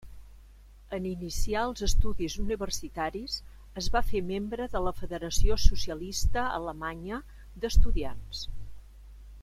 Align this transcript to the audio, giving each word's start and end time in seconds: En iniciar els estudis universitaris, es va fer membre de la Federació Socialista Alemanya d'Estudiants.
En 0.97 1.03
iniciar 1.09 1.65
els 1.71 1.83
estudis 1.87 2.37
universitaris, 2.43 3.35
es 3.83 3.89
va 3.97 4.03
fer 4.07 4.23
membre 4.31 4.67
de 4.77 4.83
la 4.87 4.95
Federació 5.03 5.59
Socialista 5.65 6.47
Alemanya 6.57 7.21
d'Estudiants. 7.67 8.45